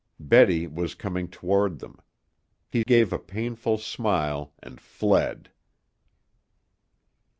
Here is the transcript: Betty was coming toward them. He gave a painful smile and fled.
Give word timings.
Betty 0.19 0.65
was 0.65 0.95
coming 0.95 1.27
toward 1.27 1.77
them. 1.77 1.99
He 2.71 2.83
gave 2.83 3.13
a 3.13 3.19
painful 3.19 3.77
smile 3.77 4.51
and 4.63 4.81
fled. 4.81 5.51